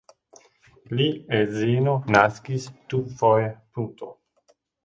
[1.01, 1.05] Li
[1.41, 3.55] edzino naskis dufoje.